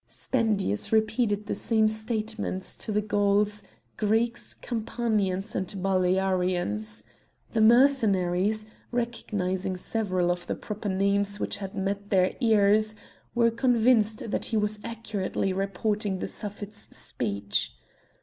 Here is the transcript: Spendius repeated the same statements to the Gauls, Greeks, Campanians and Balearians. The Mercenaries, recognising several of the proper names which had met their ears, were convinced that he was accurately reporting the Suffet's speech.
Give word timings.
Spendius 0.07 0.91
repeated 0.91 1.45
the 1.45 1.53
same 1.53 1.87
statements 1.87 2.75
to 2.75 2.91
the 2.91 3.03
Gauls, 3.03 3.61
Greeks, 3.97 4.55
Campanians 4.55 5.53
and 5.53 5.67
Balearians. 5.67 7.03
The 7.51 7.61
Mercenaries, 7.61 8.65
recognising 8.89 9.77
several 9.77 10.31
of 10.31 10.47
the 10.47 10.55
proper 10.55 10.89
names 10.89 11.39
which 11.39 11.57
had 11.57 11.75
met 11.75 12.09
their 12.09 12.33
ears, 12.39 12.95
were 13.35 13.51
convinced 13.51 14.31
that 14.31 14.45
he 14.45 14.57
was 14.57 14.79
accurately 14.83 15.53
reporting 15.53 16.17
the 16.17 16.27
Suffet's 16.27 16.97
speech. 16.97 17.75